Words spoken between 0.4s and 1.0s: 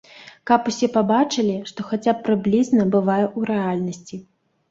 Каб усе